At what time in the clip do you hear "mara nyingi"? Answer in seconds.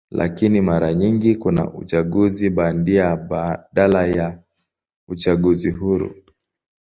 0.61-1.35